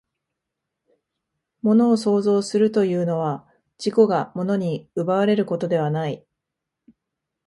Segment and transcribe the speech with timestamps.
[1.61, 6.25] 物を創造するというのは、自己が物に奪われることではない。